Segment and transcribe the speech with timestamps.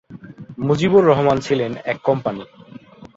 [0.59, 2.43] মজিবুর রহমান ছিলেন এক কোম্পানি।